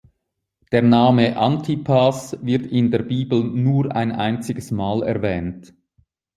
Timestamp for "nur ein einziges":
3.43-4.71